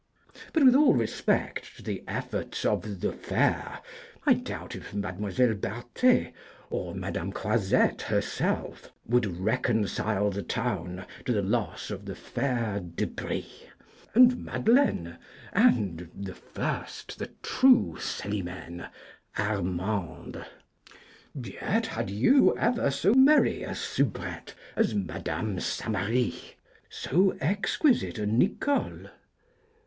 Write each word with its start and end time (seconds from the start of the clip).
But, 0.51 0.63
with 0.65 0.73
all 0.73 0.95
respect 0.95 1.75
to 1.77 1.83
the 1.83 2.03
efforts 2.07 2.65
of 2.65 3.01
the 3.01 3.13
fair, 3.13 3.81
I 4.25 4.33
doubt 4.33 4.75
if 4.75 4.93
Mdlle. 4.93 5.61
Barthet, 5.61 6.33
or 6.71 6.95
Mdme. 6.95 7.31
Croizette 7.33 8.01
herself, 8.01 8.91
would 9.05 9.27
reconcile 9.37 10.31
the 10.31 10.41
town 10.41 11.05
to 11.25 11.31
the 11.33 11.43
loss 11.43 11.91
of 11.91 12.05
the 12.05 12.15
fair 12.15 12.79
De 12.79 13.05
Brie, 13.05 13.69
and 14.15 14.43
Madeleine, 14.43 15.19
and 15.53 16.09
the 16.19 16.33
first, 16.33 17.19
the 17.19 17.29
true 17.43 17.93
Céliméne, 17.99 18.89
Armande. 19.37 20.47
Yet 21.35 21.85
had 21.85 22.09
you 22.09 22.57
ever 22.57 22.89
so 22.89 23.13
merry 23.13 23.61
a 23.61 23.75
soubrette 23.75 24.55
as 24.75 24.95
Mdme. 24.95 25.57
Samary, 25.61 26.55
so 26.89 27.37
exquisite 27.39 28.17
a 28.17 28.25
Nicole? 28.25 29.11